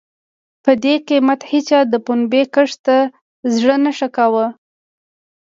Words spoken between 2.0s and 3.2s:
پنبې کښت ته